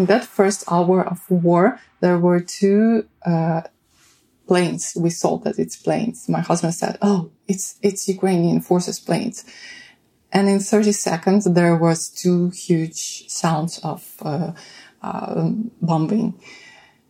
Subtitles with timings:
[0.00, 3.60] In that first hour of war, there were two uh,
[4.48, 4.96] planes.
[4.96, 6.26] We saw that it's planes.
[6.26, 9.44] My husband said, "Oh, it's it's Ukrainian forces planes."
[10.32, 14.52] And in 30 seconds, there was two huge sounds of uh,
[15.02, 15.50] uh,
[15.82, 16.40] bombing.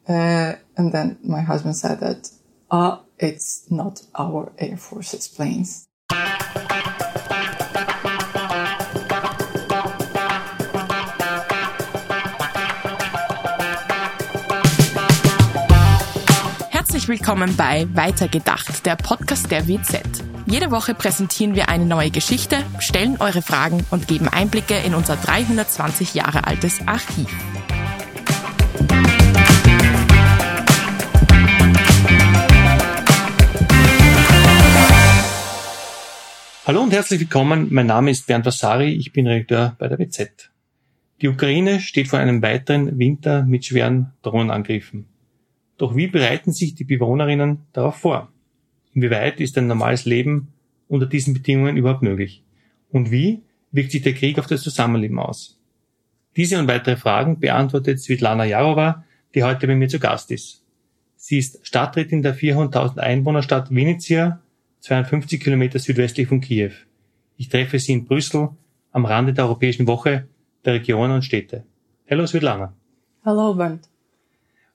[0.08, 2.32] And then my husband said that,
[2.72, 5.86] ah, it's not our Air Force's planes.
[17.10, 20.00] Willkommen bei Weitergedacht, der Podcast der WZ.
[20.46, 25.16] Jede Woche präsentieren wir eine neue Geschichte, stellen eure Fragen und geben Einblicke in unser
[25.16, 27.26] 320 Jahre altes Archiv.
[36.64, 37.66] Hallo und herzlich willkommen.
[37.70, 38.92] Mein Name ist Bernd Vasari.
[38.92, 40.52] Ich bin Redakteur bei der WZ.
[41.20, 45.06] Die Ukraine steht vor einem weiteren Winter mit schweren Drohnenangriffen.
[45.80, 48.30] Doch wie bereiten sich die Bewohnerinnen darauf vor?
[48.92, 50.48] Inwieweit ist ein normales Leben
[50.88, 52.44] unter diesen Bedingungen überhaupt möglich?
[52.90, 53.40] Und wie
[53.72, 55.58] wirkt sich der Krieg auf das Zusammenleben aus?
[56.36, 60.62] Diese und weitere Fragen beantwortet Svetlana Jarova, die heute bei mir zu Gast ist.
[61.16, 64.42] Sie ist Stadträtin der 400.000 Einwohnerstadt Venezia
[64.80, 66.72] 52 Kilometer südwestlich von Kiew.
[67.38, 68.50] Ich treffe sie in Brüssel
[68.92, 70.28] am Rande der Europäischen Woche
[70.62, 71.64] der Regionen und Städte.
[72.04, 72.74] Hello, Svetlana.
[73.24, 73.88] Hello, Bernd.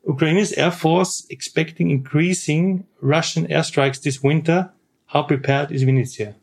[0.07, 4.71] Ukraine's Air Force expecting increasing Russian airstrikes this winter.
[5.07, 6.35] How prepared is Vinnytsia?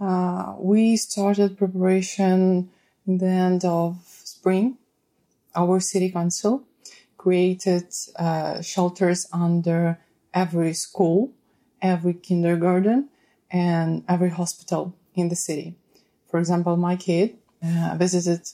[0.00, 2.70] Uh, we started preparation
[3.06, 4.78] in the end of spring.
[5.54, 6.64] Our city council
[7.16, 7.86] created
[8.16, 9.98] uh, shelters under
[10.34, 11.32] every school
[11.80, 13.08] every kindergarten
[13.50, 15.74] and every hospital in the city.
[16.30, 18.46] For example, my kid uh, visited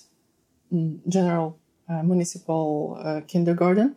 [0.73, 1.59] mm, general
[1.89, 3.97] municipal uh, kindergarten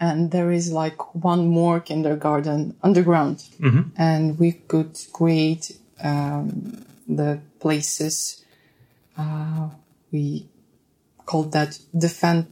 [0.00, 3.82] and there is like one more kindergarten underground mm-hmm.
[3.96, 8.44] and we could create um, the places
[9.16, 9.68] uh,
[10.12, 10.46] we
[11.26, 12.46] called that defend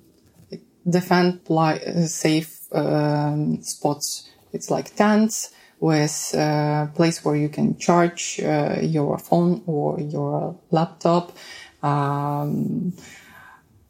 [0.89, 7.77] defend pli- uh, safe um, spots it's like tents with a place where you can
[7.79, 11.37] charge uh, your phone or your laptop.
[11.83, 12.95] Um,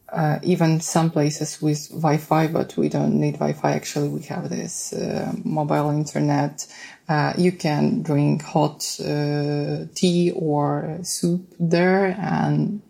[0.09, 3.71] uh, even some places with Wi-Fi, but we don't need Wi-Fi.
[3.71, 6.65] Actually, we have this uh, mobile internet.
[7.09, 12.81] Uh, you can drink hot uh, tea or soup there, and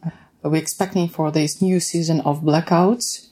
[0.44, 3.30] we're expecting for this new season of blackouts,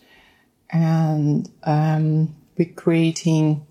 [0.72, 3.66] and um, we're creating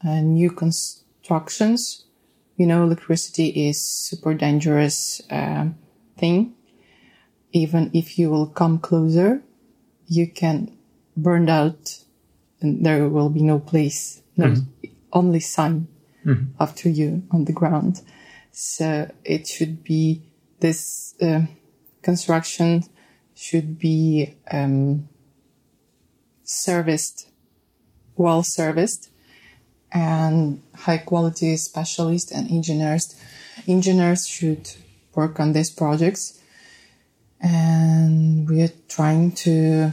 [0.00, 2.04] a new constructions.
[2.56, 5.76] You know, electricity is super dangerous um,
[6.16, 6.54] thing.
[7.52, 9.42] Even if you will come closer,
[10.08, 10.76] you can
[11.16, 11.98] burn out
[12.60, 14.88] and there will be no place, no mm-hmm.
[15.12, 15.88] only sun
[16.24, 16.46] mm-hmm.
[16.58, 18.02] after you on the ground.
[18.50, 20.22] So it should be
[20.60, 21.42] this uh,
[22.02, 22.84] construction
[23.34, 25.08] should be um,
[26.42, 27.30] serviced,
[28.16, 29.10] well serviced
[29.92, 33.14] and high quality specialists and engineers.
[33.66, 34.70] Engineers should
[35.14, 36.37] work on these projects,
[37.40, 39.90] and we are trying to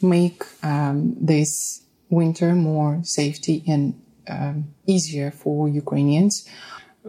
[0.00, 6.48] make um, this winter more safety and um, easier for Ukrainians.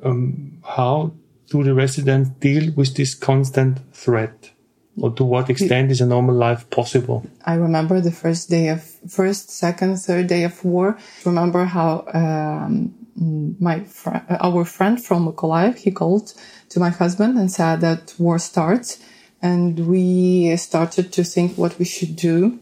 [0.04, 1.14] Um, how
[1.50, 4.52] do the residents deal with this constant threat?
[5.02, 7.26] or to what extent is a normal life possible?
[7.46, 10.98] I remember the first day of first, second, third day of war.
[11.26, 12.94] Remember how um,
[13.60, 16.34] my fr- our friend from Mykolaiv he called
[16.70, 19.00] to my husband and said that war starts,
[19.42, 22.60] and we started to think what we should do.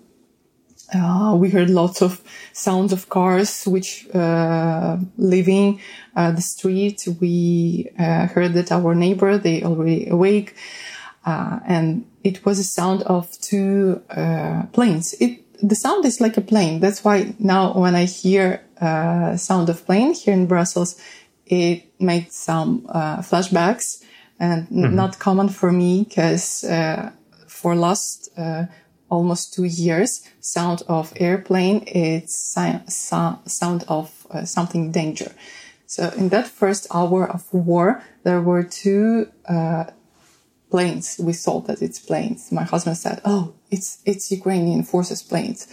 [0.93, 2.21] Uh, we heard lots of
[2.53, 5.81] sounds of cars which uh, leaving
[6.15, 7.05] uh, the street.
[7.19, 10.55] We uh, heard that our neighbor they already awake.
[11.25, 15.13] Uh, and it was a sound of two uh, planes.
[15.19, 16.79] It the sound is like a plane.
[16.79, 21.01] That's why now when I hear uh, sound of plane here in Brussels,
[21.45, 24.03] it makes some uh, flashbacks
[24.39, 24.95] and mm-hmm.
[24.95, 27.11] not common for me because uh,
[27.47, 28.65] for last uh,
[29.09, 35.31] almost two years, sound of airplane it's si- so- sound of uh, something danger.
[35.85, 39.31] So in that first hour of war, there were two
[40.69, 41.17] planes.
[41.19, 42.51] We thought that it's planes.
[42.51, 45.67] My husband said, "Oh, it's it's Ukrainian forces planes."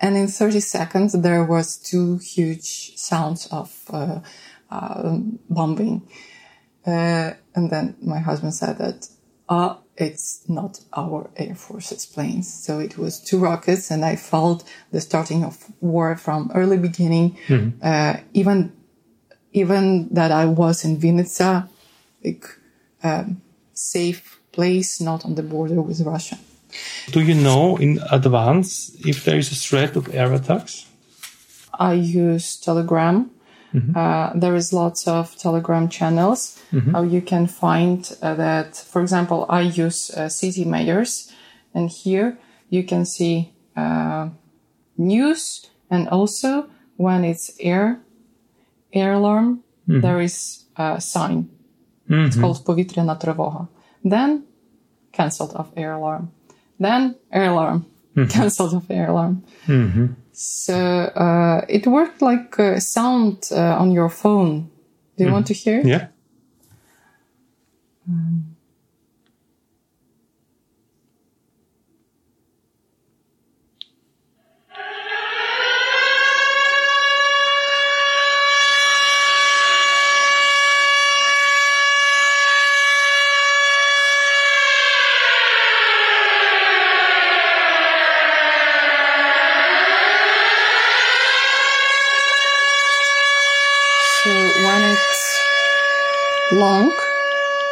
[0.00, 4.18] And in 30 seconds, there was two huge sounds of uh,
[4.68, 5.18] uh,
[5.48, 6.02] bombing.
[6.84, 9.08] Uh, and then my husband said that,
[9.48, 12.52] uh, it's not our Air Force's planes.
[12.52, 17.36] So it was two rockets, and I felt the starting of war from early beginning.
[17.82, 18.72] Uh, even
[19.52, 21.68] even that I was in Vinnytsia,
[22.24, 22.46] like
[23.02, 23.42] um,
[23.74, 26.38] safe place, not on the border with Russia.
[27.10, 30.86] Do you know in advance if there is a threat of air attacks?
[31.78, 33.30] I use Telegram.
[33.95, 36.57] Uh, there is lots of Telegram channels.
[36.93, 41.31] How you can find uh, that, for example, I use uh, City Mayors,
[41.75, 42.37] and here
[42.69, 44.29] you can see uh,
[44.97, 46.67] news, and also
[46.97, 47.99] when it's air
[48.93, 49.63] air alarm,
[50.01, 51.49] there is a sign.
[52.09, 53.67] It's called повітряна тривога.
[54.03, 54.43] Then
[55.11, 56.29] cancelled of air alarm.
[56.79, 57.85] Then air alarm.
[58.29, 59.43] Cancelled of air alarm.
[60.32, 64.70] So uh, it worked like uh, sound uh, on your phone.
[65.16, 65.86] Do you want to hear it?
[65.86, 66.08] Yeah.
[94.22, 95.42] So when it's
[96.52, 96.92] long,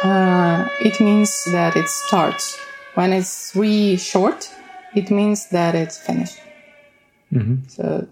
[0.03, 2.57] uh, it means that it starts.
[2.95, 4.49] When it's really short,
[4.95, 6.39] it means that it's finished.
[7.31, 7.69] Mhm.
[7.69, 8.07] So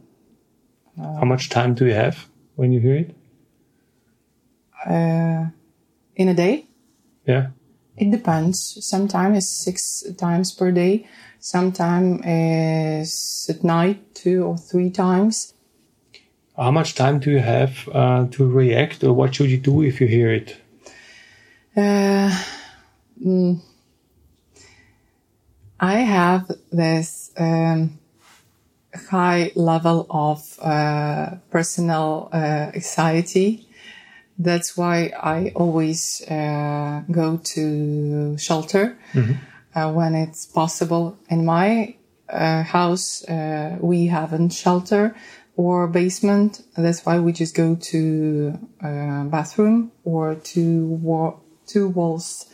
[0.97, 3.15] How much time do you have when you hear it?
[4.85, 5.45] uh,
[6.15, 6.65] in a day,
[7.25, 7.47] Yeah.
[7.97, 8.77] it depends.
[8.85, 11.05] Sometimes it's six times per day.
[11.39, 15.53] Sometimes is at night two or three times.
[16.59, 20.01] How much time do you have uh, to react, or what should you do if
[20.01, 20.57] you hear it?
[21.77, 22.43] Uh,
[23.25, 23.61] mm,
[25.79, 27.97] I have this um,
[29.09, 33.65] high level of uh, personal uh, anxiety.
[34.37, 38.97] That's why I always uh, go to shelter
[39.75, 41.17] uh, when it's possible.
[41.29, 41.95] In my
[42.27, 45.15] uh, house, uh, we haven't shelter
[45.59, 46.61] or basement.
[46.77, 51.35] That's why we just go to uh, bathroom or to wa-
[51.67, 52.45] two walls.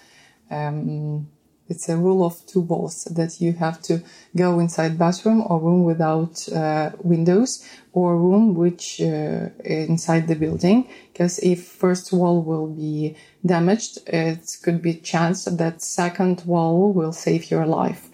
[0.50, 1.28] Um,
[1.70, 4.02] it's a rule of two walls that you have to
[4.36, 7.64] go inside bathroom or room without uh, windows
[7.94, 13.16] or room which uh, inside the building because if first wall will be
[13.46, 18.10] damaged it could be chance that second wall will save your life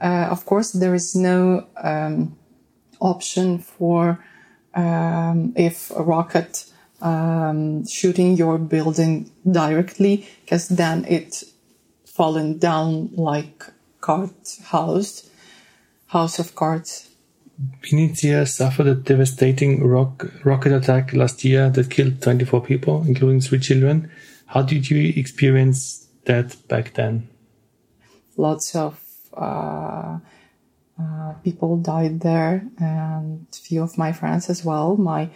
[0.00, 2.34] uh, of course there is no um,
[3.00, 4.24] option for
[4.74, 6.64] um, if a rocket
[7.00, 11.44] um, shooting your building directly because then it
[12.04, 13.64] fallen down like
[14.00, 15.30] cart house
[16.06, 17.10] house of cards
[17.82, 23.58] Vinnytsia suffered a devastating rock, rocket attack last year that killed 24 people, including three
[23.58, 24.08] children.
[24.46, 27.26] How did you experience that back then?
[28.38, 28.98] lots of
[29.36, 30.18] uh,
[31.00, 34.96] uh, people died there and a few of my friends as well.
[34.96, 35.30] My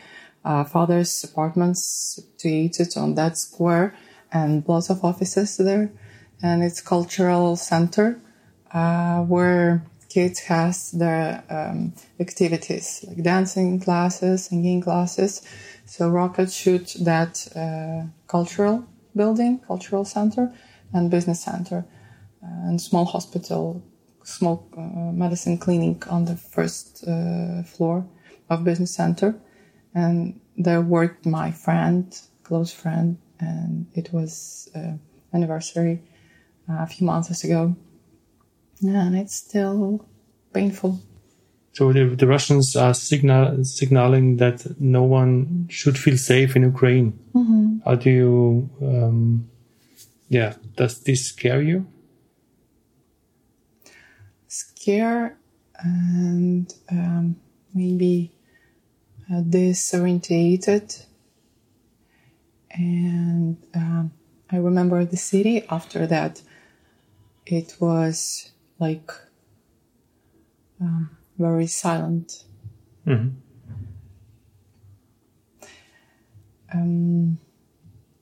[0.44, 3.94] uh, father's apartments situated on that square
[4.32, 5.92] and lots of offices there.
[6.42, 8.20] And it's cultural center
[8.72, 15.42] uh, where kids has their um, activities like dancing classes singing classes.
[15.86, 18.84] So rocket shoot that uh, cultural
[19.14, 20.52] building cultural center
[20.92, 21.84] and business center
[22.42, 23.82] and small hospital,
[24.24, 24.80] small uh,
[25.12, 28.06] medicine clinic on the first uh, floor
[28.48, 29.34] of business center.
[29.94, 34.92] And there worked my friend, close friend, and it was uh,
[35.32, 36.02] anniversary
[36.68, 37.76] a few months ago.
[38.82, 40.06] And it's still
[40.52, 41.00] painful.
[41.72, 47.18] So the, the Russians are signal, signaling that no one should feel safe in Ukraine.
[47.84, 49.48] How do you, um,
[50.28, 51.86] yeah, does this scare you?
[54.82, 55.38] Scare
[55.78, 57.36] and um,
[57.72, 58.32] maybe
[59.30, 61.06] uh, disorientated.
[62.72, 64.10] And um,
[64.50, 66.42] I remember the city after that.
[67.46, 69.12] It was like
[70.80, 72.44] um, very silent.
[76.74, 77.38] Um,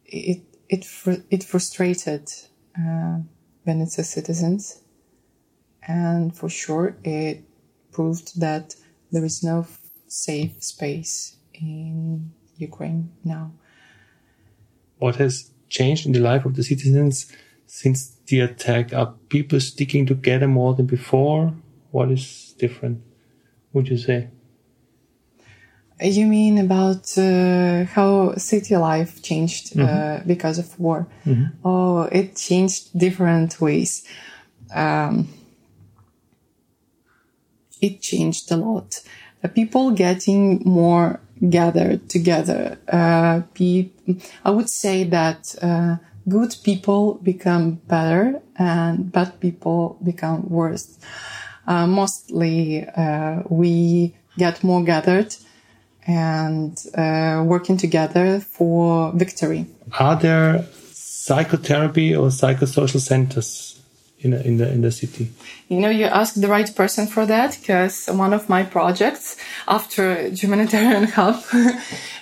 [0.05, 2.31] it it fr- it frustrated
[2.77, 3.21] uh,
[3.67, 4.83] Vinnytsia citizens,
[5.87, 7.45] and for sure it
[7.93, 8.75] proved that
[9.11, 9.67] there is no
[10.07, 13.53] safe space in Ukraine now.
[14.99, 17.33] What has changed in the life of the citizens
[17.67, 18.93] since the attack?
[18.93, 21.55] Are people sticking together more than before?
[21.91, 23.03] What is different,
[23.73, 24.29] would you say?
[26.03, 30.29] You mean about uh, how city life changed uh, mm-hmm.
[30.29, 31.07] because of war?
[31.27, 31.67] Mm-hmm.
[31.67, 34.07] Oh, it changed different ways.
[34.75, 35.29] Um,
[37.81, 39.01] it changed a lot.
[39.43, 42.79] Uh, people getting more gathered together.
[42.89, 43.43] Uh,
[44.45, 45.97] I would say that uh,
[46.29, 50.99] good people become better and bad people become worse.
[51.67, 52.87] Uh, mostly,
[53.49, 55.35] we get more gathered
[56.07, 59.67] and uh, working together for victory.
[59.99, 63.81] Are there psychotherapy or psychosocial centers
[64.19, 65.31] in, in the in the city?
[65.71, 69.37] You know, you asked the right person for that because one of my projects
[69.69, 71.45] after humanitarian help,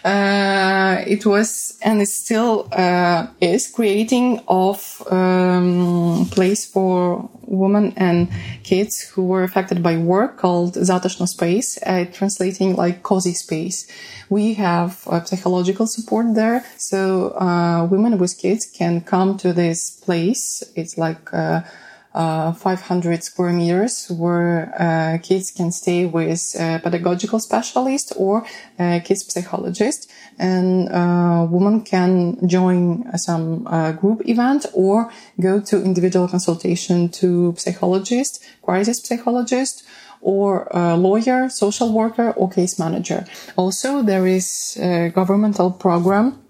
[0.04, 8.28] uh, it was and it still uh, is creating of um, place for women and
[8.64, 13.86] kids who were affected by war called Zatashno Space, uh, translating like cozy space.
[14.28, 19.90] We have uh, psychological support there, so uh, women with kids can come to this
[19.90, 20.62] place.
[20.76, 21.32] It's like
[22.18, 28.44] uh, uh, 500 square meters where uh, kids can stay with a pedagogical specialist or
[28.78, 35.10] a kids psychologist and uh, women can join some uh, group event or
[35.40, 39.84] go to individual consultation to psychologist, crisis psychologist,
[40.20, 43.24] or a lawyer, social worker, or case manager.
[43.56, 46.42] Also, there is a governmental program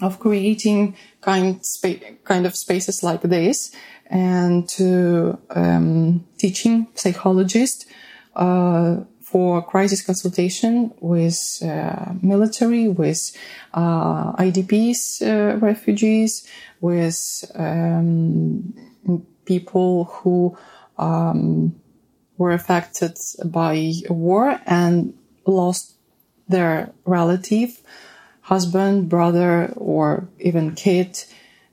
[0.00, 3.74] of creating kind, spa- kind of spaces like this
[4.10, 7.86] and to um, teaching psychologists
[8.34, 13.32] uh, for crisis consultation with uh, military, with
[13.72, 16.46] uh, IDPs, uh, refugees,
[16.80, 18.74] with um,
[19.44, 20.58] people who
[20.98, 21.80] um,
[22.36, 25.14] were affected by war and
[25.46, 25.94] lost
[26.48, 27.80] their relative,
[28.40, 31.24] husband, brother, or even kid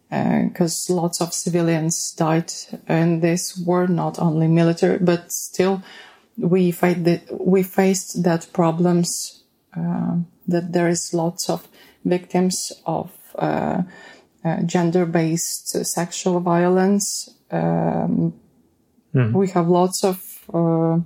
[0.10, 2.52] because uh, lots of civilians died
[2.88, 5.84] in this war, not only military, but still
[6.38, 9.44] we fight that we faced that problems
[9.76, 11.68] uh, that there is lots of
[12.06, 13.82] victims of uh,
[14.46, 17.30] uh gender-based sexual violence.
[17.52, 18.34] Um,
[19.14, 19.34] mm.
[19.34, 20.22] We have lots of
[20.54, 21.00] uh,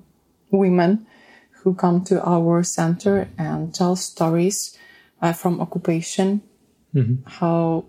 [0.51, 1.07] women
[1.63, 4.77] who come to our center and tell stories
[5.21, 6.41] uh, from occupation,
[6.93, 7.27] mm-hmm.
[7.29, 7.85] how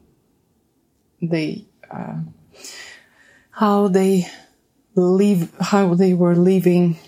[1.23, 2.19] they uh,
[3.53, 4.27] how they
[4.95, 6.99] live how they were leaving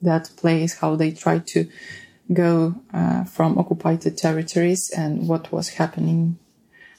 [0.00, 1.68] that place how they tried to
[2.32, 6.38] go uh, from occupied territories and what was happening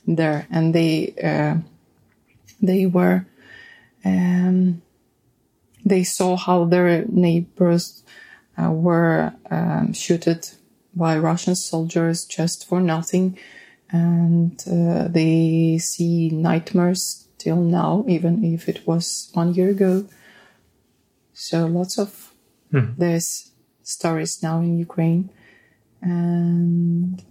[0.07, 0.47] there.
[0.49, 1.57] And they uh,
[2.61, 3.25] they were
[4.03, 4.81] um,
[5.85, 8.03] they saw how their neighbors
[8.57, 10.49] uh, were um, shooted
[10.95, 13.37] by Russian soldiers just for nothing
[13.91, 20.05] and uh, they see nightmares till now, even if it was one year ago.
[21.33, 22.33] So lots of
[22.71, 22.91] hmm.
[22.97, 23.51] there's
[23.83, 25.31] stories now in Ukraine,
[26.01, 27.23] and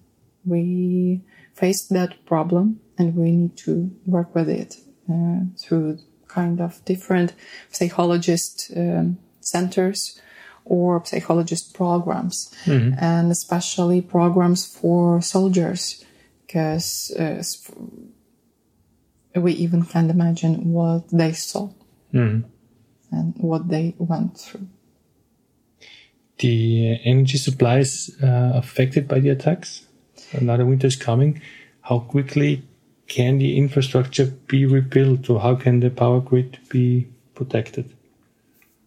[0.45, 1.23] we
[1.55, 4.77] faced that problem, and we need to work with it
[5.11, 7.35] uh, through kind of different
[7.71, 10.21] psychologist um, centers
[10.65, 12.95] or psychologist programs, mm-hmm.
[12.99, 16.05] and especially programs for soldiers
[16.49, 17.43] because uh,
[19.39, 21.69] we even can't imagine what they saw
[22.13, 22.43] mm.
[23.13, 24.67] and what they went through.
[26.39, 29.87] The energy supply is uh, affected by the attacks.
[30.33, 31.43] Another winter is coming.
[31.83, 32.63] How quickly
[33.09, 37.93] can the infrastructure be rebuilt, or how can the power grid be protected?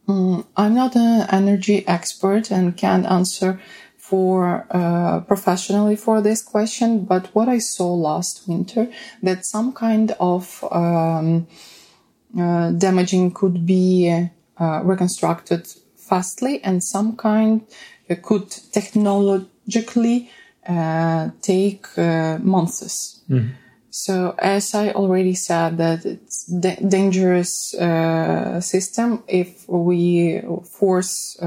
[0.07, 3.59] Mm, I'm not an energy expert and can't answer
[4.11, 8.89] for uh, professionally for this question, but what I saw last winter
[9.23, 11.47] that some kind of um,
[12.37, 14.27] uh, damaging could be
[14.57, 15.65] uh, reconstructed
[15.95, 17.61] fastly, and some kind
[18.09, 20.29] uh, could technologically
[20.67, 23.21] uh, take uh, months.
[23.29, 23.51] Mm.
[23.91, 27.75] So, as I already said, that it's da- dangerous
[28.59, 30.41] system if we
[30.79, 31.37] force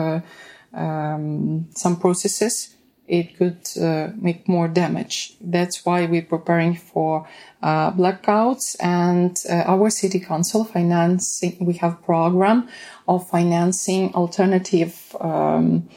[0.74, 2.74] um, some processes,
[3.06, 5.34] it could uh, make more damage.
[5.40, 7.28] That's why we're preparing for
[7.62, 11.56] uh, blackouts and uh, our city council financing.
[11.60, 12.68] We have program
[13.06, 15.88] of financing alternative um,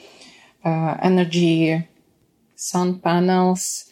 [0.65, 1.87] uh, energy,
[2.55, 3.91] sun panels,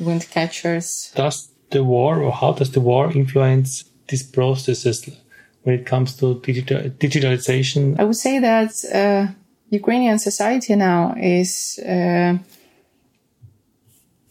[0.00, 1.12] wind catchers.
[1.14, 5.08] Does the war or how does the war influence these processes
[5.64, 8.00] when it comes to digital, digitalization?
[8.00, 9.32] I would say that uh,
[9.70, 12.38] Ukrainian society now is uh,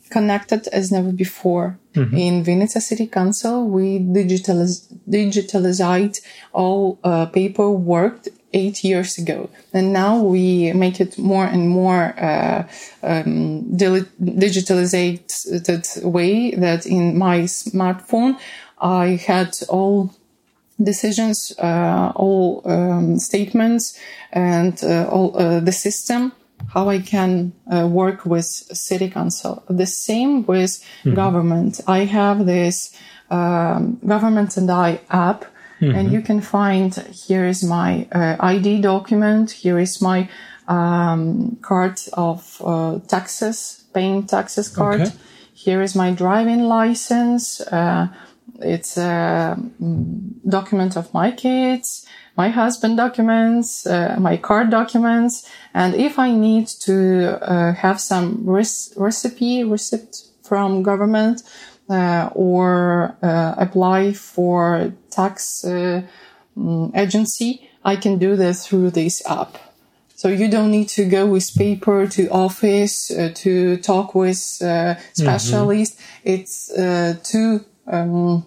[0.09, 1.77] connected as never before.
[1.93, 2.17] Mm-hmm.
[2.17, 6.21] In Vinnytsia City Council, we digitaliz- digitalized
[6.53, 9.49] all uh, paperwork eight years ago.
[9.73, 12.63] And now we make it more and more uh,
[13.03, 13.63] um,
[14.43, 14.93] digitalized
[16.03, 18.37] way that in my smartphone,
[18.79, 20.13] I had all
[20.81, 23.97] decisions, uh, all um, statements,
[24.31, 26.31] and uh, all uh, the system
[26.73, 29.63] how I can uh, work with city council.
[29.69, 31.13] The same with mm-hmm.
[31.13, 31.79] government.
[31.87, 32.95] I have this
[33.29, 35.45] um, government and I app,
[35.79, 35.95] mm-hmm.
[35.95, 39.51] and you can find here is my uh, ID document.
[39.51, 40.29] Here is my
[40.67, 45.01] um, card of uh, taxes, paying taxes card.
[45.01, 45.11] Okay.
[45.53, 47.61] Here is my driving license.
[48.55, 55.49] Uh, it's a mm, document of my kids my husband documents, uh, my card documents,
[55.73, 61.41] and if I need to uh, have some res- recipe receipt from government
[61.89, 66.03] uh, or uh, apply for tax uh,
[66.55, 69.57] mm, agency, I can do this through this app.
[70.15, 75.99] So you don't need to go with paper to office uh, to talk with specialists.
[76.23, 76.29] Mm-hmm.
[76.29, 78.45] It's too um,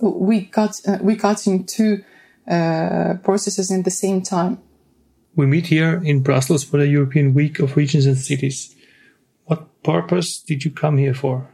[0.00, 2.04] we got we got into
[2.48, 4.58] uh, processes in the same time.
[5.34, 8.74] We meet here in Brussels for the European Week of Regions and Cities.
[9.44, 11.48] What purpose did you come here for?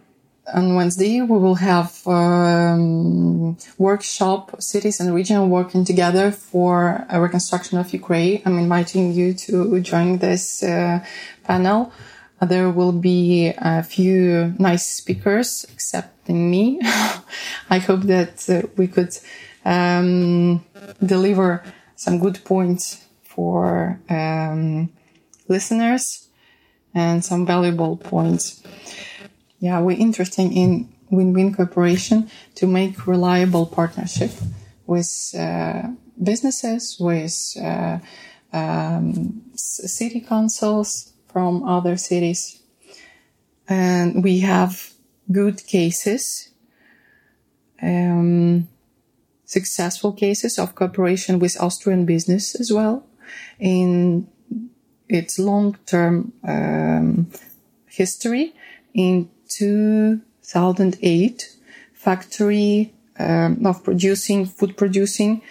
[0.55, 7.77] On Wednesday, we will have um, workshop cities and region working together for a reconstruction
[7.79, 8.41] of Ukraine.
[8.47, 11.05] I'm inviting you to join this uh,
[11.45, 11.93] panel.
[12.41, 15.67] There will be a few nice speakers,
[16.29, 16.81] excepting me.
[17.71, 19.17] I hope that uh, we could
[19.65, 20.65] um,
[21.05, 21.63] deliver
[21.97, 24.91] some good points for um,
[25.49, 26.29] listeners
[26.95, 28.63] and some valuable points.
[29.61, 34.31] Yeah, we're interested in win-win cooperation to make reliable partnership
[34.87, 35.89] with uh,
[36.23, 37.99] businesses, with uh,
[38.53, 42.61] um, city councils from other cities.
[43.69, 44.93] And we have
[45.31, 46.49] good cases.
[47.81, 48.69] Um,
[49.45, 53.07] successful cases of cooperation with Austrian business as well
[53.59, 54.27] in
[55.09, 57.31] its long-term um,
[57.87, 58.53] history.
[58.95, 61.57] In 2008,
[61.95, 65.43] factory um, of producing food producing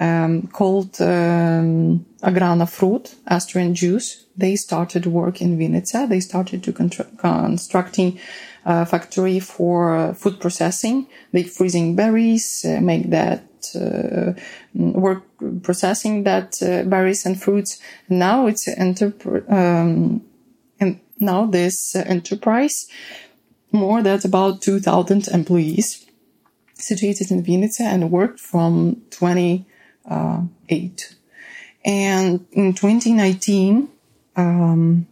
[0.00, 4.24] um, called um, Agrana Fruit, Austrian Juice.
[4.36, 6.08] They started work in Vinnytsia.
[6.08, 8.18] They started to constructing
[8.64, 11.06] a factory for food processing.
[11.32, 13.44] They freezing berries, uh, make that
[13.74, 14.32] uh,
[14.74, 15.24] work
[15.62, 17.80] processing that uh, berries and fruits.
[18.08, 20.22] Now it's um,
[20.80, 22.88] and now this enterprise
[23.72, 26.04] more than about 2,000 employees
[26.74, 29.64] situated in Vinnytsia and worked from 20
[30.04, 30.42] uh.
[31.84, 33.88] And in 2019,
[34.36, 35.06] um,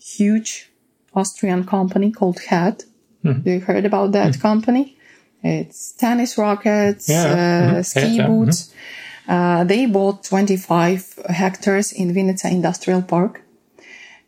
[0.00, 0.70] huge
[1.14, 2.84] Austrian company called HEAD.
[3.26, 3.48] Mm-hmm.
[3.48, 4.40] You heard about that mm-hmm.
[4.40, 4.96] company?
[5.42, 7.24] It's tennis rackets, yeah.
[7.24, 7.82] uh, mm-hmm.
[7.82, 8.74] ski yeah, boots.
[9.28, 13.42] Uh, they bought 25 hectares in Vinnytsia Industrial Park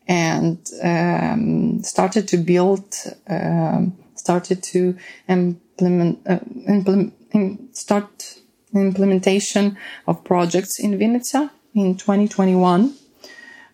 [0.09, 2.95] and um, started to build,
[3.29, 4.97] um, started to
[5.29, 8.39] implement, uh, implement, start
[8.75, 12.95] implementation of projects in Vinnytsia in 2021.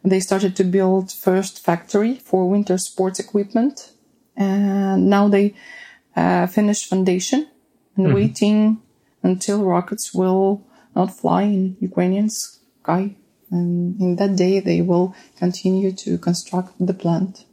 [0.04, 3.90] They started to build first factory for winter sports equipment,
[4.36, 5.54] and now they
[6.16, 7.46] uh, finished foundation
[7.96, 8.14] and mm-hmm.
[8.14, 8.82] waiting
[9.22, 10.62] until rockets will
[10.94, 13.16] not fly in Ukrainian sky.
[13.50, 17.46] And in that day, they will continue to construct the plant.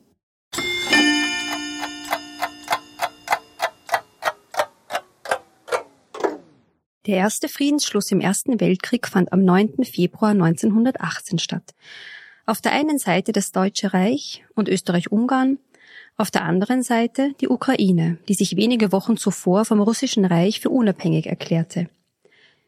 [7.08, 9.84] Der erste Friedensschluss im Ersten Weltkrieg fand am 9.
[9.84, 11.74] Februar 1918 statt.
[12.46, 15.58] Auf der einen Seite das Deutsche Reich und Österreich-Ungarn,
[16.17, 20.69] auf der anderen Seite die Ukraine, die sich wenige Wochen zuvor vom Russischen Reich für
[20.69, 21.89] unabhängig erklärte.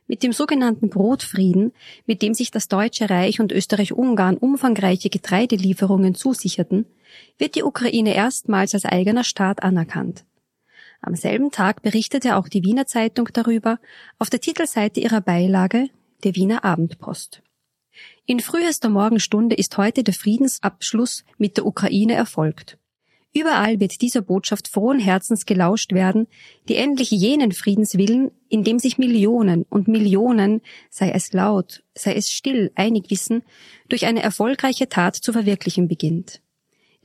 [0.08, 1.72] Mit dem sogenannten Brotfrieden,
[2.06, 6.86] mit dem sich das Deutsche Reich und Österreich-Ungarn umfangreiche Getreidelieferungen zusicherten,
[7.38, 10.26] wird die Ukraine erstmals als eigener Staat anerkannt.
[11.02, 13.80] Am selben Tag berichtete auch die Wiener Zeitung darüber
[14.20, 15.90] auf der Titelseite ihrer Beilage
[16.24, 17.42] der Wiener Abendpost.
[18.26, 22.78] In frühester Morgenstunde ist heute der Friedensabschluss mit der Ukraine erfolgt.
[23.36, 26.28] Überall wird dieser Botschaft frohen Herzens gelauscht werden,
[26.70, 32.30] die endlich jenen Friedenswillen, in dem sich Millionen und Millionen, sei es laut, sei es
[32.30, 33.42] still, einig wissen,
[33.90, 36.42] durch eine erfolgreiche Tat zu verwirklichen beginnt.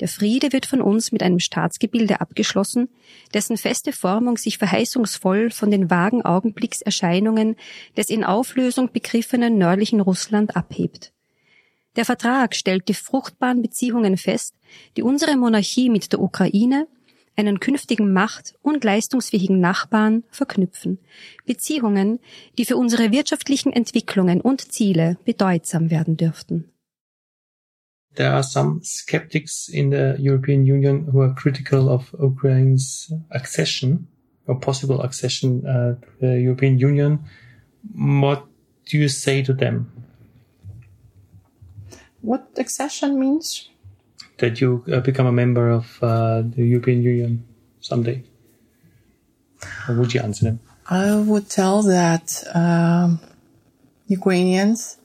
[0.01, 2.89] Der Friede wird von uns mit einem Staatsgebilde abgeschlossen,
[3.33, 7.57] dessen feste Formung sich verheißungsvoll von den vagen Augenblickserscheinungen
[7.97, 11.13] des in Auflösung begriffenen nördlichen Russland abhebt.
[11.97, 14.55] Der Vertrag stellt die fruchtbaren Beziehungen fest,
[14.97, 16.87] die unsere Monarchie mit der Ukraine,
[17.37, 20.99] einen künftigen macht- und leistungsfähigen Nachbarn, verknüpfen.
[21.47, 22.19] Beziehungen,
[22.59, 26.71] die für unsere wirtschaftlichen Entwicklungen und Ziele bedeutsam werden dürften.
[28.17, 34.09] There are some skeptics in the European Union who are critical of Ukraine's accession
[34.47, 37.21] or possible accession uh, to the European Union.
[37.95, 38.49] What
[38.91, 39.87] do you say to them?
[42.21, 43.69] What accession means?
[44.39, 47.45] That you uh, become a member of uh, the European Union
[47.81, 48.23] someday?
[49.89, 50.61] Would you answer them?
[50.89, 53.21] I would tell that um,
[54.07, 54.99] Ukrainians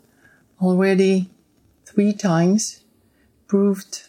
[0.62, 1.30] already
[1.86, 2.84] three times
[3.48, 4.04] proved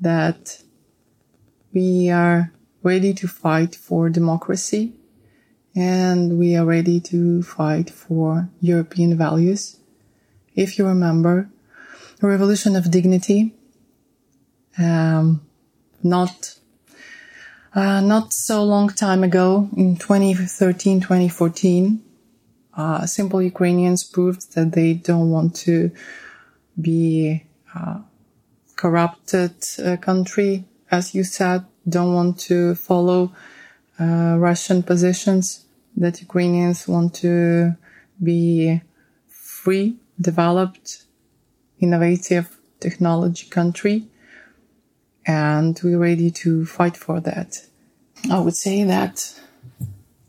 [0.00, 0.62] that
[1.72, 4.92] we are ready to fight for democracy
[5.74, 9.78] and we are ready to fight for European values.
[10.54, 11.48] If you remember,
[12.20, 13.54] the revolution of dignity,
[14.78, 15.40] um,
[16.02, 16.54] not
[17.72, 22.02] uh, not so long time ago, in 2013, 2014,
[22.76, 25.92] uh, simple Ukrainians proved that they don't want to
[26.80, 28.00] be a
[28.74, 29.54] corrupted
[29.84, 33.32] uh, country, as you said, don't want to follow
[34.00, 35.64] uh, Russian positions,
[35.96, 37.76] that Ukrainians want to
[38.22, 38.80] be
[39.28, 41.04] free, developed,
[41.80, 44.08] innovative technology country
[45.26, 47.66] and we're ready to fight for that.
[48.30, 49.38] I would say that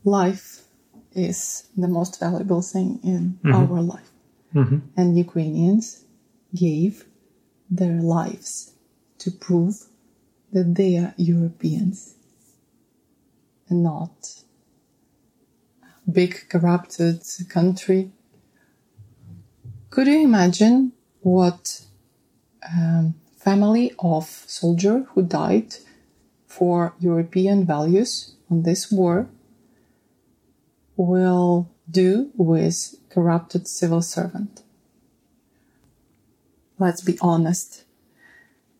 [0.04, 0.62] life
[1.14, 3.54] is the most valuable thing in Mhm.
[3.54, 4.10] our life.
[4.54, 4.82] Mhm.
[4.96, 6.04] And Ukrainians
[6.54, 7.04] gave
[7.70, 8.72] their lives
[9.18, 9.86] to prove
[10.52, 12.14] that they are Europeans
[13.68, 14.44] and not
[16.06, 18.12] a big corrupted country.
[19.90, 21.82] Could you imagine what
[22.68, 25.76] um, family of soldier who died
[26.46, 29.28] for European values on this war
[30.96, 34.62] will do with corrupted civil servant.
[36.78, 37.84] Let's be honest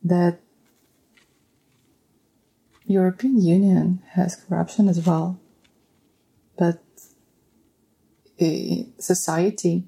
[0.05, 0.41] that
[2.87, 5.41] European Union has corruption as well,
[6.59, 6.83] but
[8.41, 9.85] a society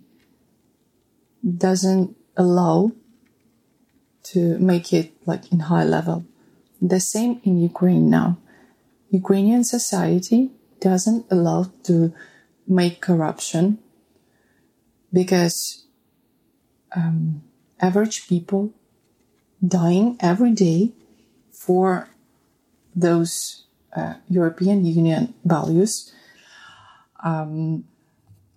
[1.59, 2.93] doesn't allow
[4.25, 6.25] to make it like in high level.
[6.81, 8.39] The same in Ukraine now.
[9.11, 12.13] Ukrainian society doesn't allow to
[12.67, 13.79] make corruption
[15.13, 15.85] because
[16.97, 17.43] um,
[17.81, 18.73] average people
[19.67, 20.93] dying every day
[21.53, 22.09] for
[22.95, 26.13] those uh, European Union values.
[27.23, 27.85] Um,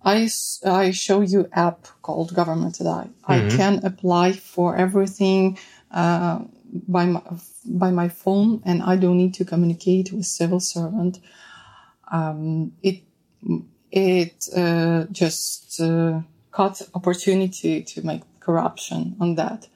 [0.04, 0.28] I,
[0.64, 3.10] I show you app called Government Today.
[3.26, 5.58] I can apply for everything
[5.90, 6.40] uh,
[6.86, 7.22] by my,
[7.64, 11.20] by my phone, and I don't need to communicate with civil servant.
[12.10, 13.02] Um, it
[13.90, 16.20] it uh, just uh,
[16.52, 19.66] cut opportunity to make corruption on that.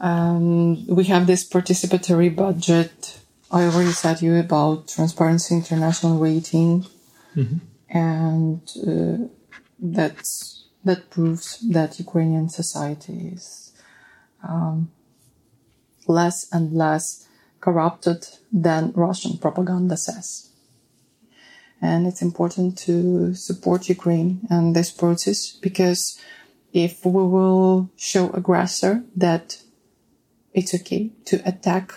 [0.00, 3.18] Um, we have this participatory budget.
[3.50, 6.86] I already said you about Transparency International rating
[7.88, 9.28] and uh,
[10.84, 13.72] that proves that Ukrainian society is
[14.46, 14.90] um,
[16.06, 17.28] less and less
[17.60, 20.50] corrupted than Russian propaganda says.
[21.80, 26.20] And it's important to support Ukraine and this process because
[26.72, 29.62] if we will show aggressor that
[30.52, 31.94] it's okay to attack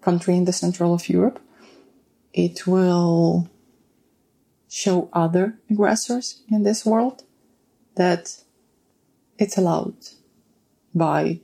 [0.00, 1.38] country in the central of Europe,
[2.32, 3.48] it will
[4.68, 7.24] show other aggressors in this world
[7.96, 8.44] that
[9.38, 9.96] it's allowed
[10.94, 11.40] by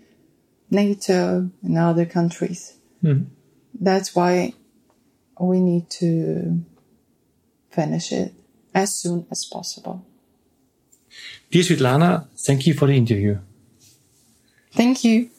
[0.70, 2.74] NATO and other countries.
[3.02, 3.26] Mhm.
[3.80, 4.54] That's why
[5.40, 6.60] we need to
[7.70, 8.32] finish it
[8.74, 10.04] as soon as possible.
[11.50, 13.38] Dear Svetlana, thank you for the interview.
[14.72, 15.30] Thank you.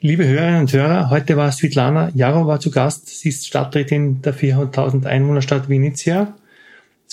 [0.00, 3.08] Liebe Hörerinnen und Hörer, heute war Svetlana Yarova zu Gast.
[3.08, 6.34] Sie ist Stadträtin der 400.000 Einwohnerstadt Vinnytsia,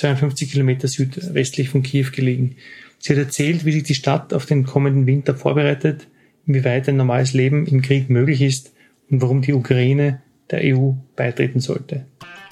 [0.02, 2.56] 52 Kilometer südwestlich von Kiew gelegen.
[3.00, 6.08] Sie hat erzählt, wie sich die Stadt auf den kommenden Winter vorbereitet,
[6.46, 8.74] inwieweit ein normales Leben im Krieg möglich ist
[9.10, 12.06] und warum die Ukraine der EU beitreten sollte.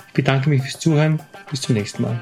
[0.07, 1.19] Ich bedanke mich fürs Zuhören.
[1.49, 2.21] Bis zum nächsten Mal.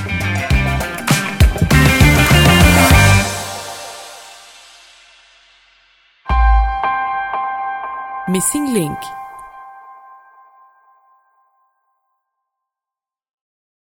[8.31, 8.97] Missing Link